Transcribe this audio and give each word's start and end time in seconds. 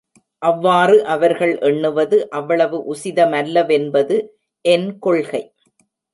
அவ்வாறு 0.41 0.95
அவர்கள் 1.05 1.59
எண்ணுவது 1.59 2.17
அவ்வளவு 2.29 2.79
உசிதமல்ல 2.93 3.65
வென்பது 3.65 4.17
என் 4.65 4.89
கொள்கை. 4.99 5.43